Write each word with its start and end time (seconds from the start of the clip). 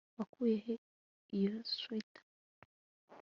wakuye 0.17 0.55
he 0.65 0.75
iyo 1.37 1.53
swater 1.75 2.23